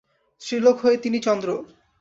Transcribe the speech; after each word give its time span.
স্ত্রীলোক 0.41 0.75
হয়ে 0.83 0.97
তিনি– 0.97 1.25
চন্দ্র। 1.27 1.49